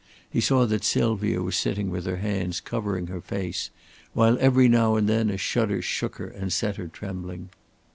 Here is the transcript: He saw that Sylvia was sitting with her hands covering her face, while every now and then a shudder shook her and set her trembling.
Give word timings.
He 0.27 0.41
saw 0.41 0.65
that 0.65 0.83
Sylvia 0.83 1.43
was 1.43 1.55
sitting 1.55 1.91
with 1.91 2.07
her 2.07 2.15
hands 2.17 2.59
covering 2.59 3.05
her 3.05 3.21
face, 3.21 3.69
while 4.13 4.35
every 4.39 4.67
now 4.67 4.95
and 4.95 5.07
then 5.07 5.29
a 5.29 5.37
shudder 5.37 5.79
shook 5.79 6.15
her 6.15 6.29
and 6.29 6.51
set 6.51 6.77
her 6.77 6.87
trembling. 6.87 7.49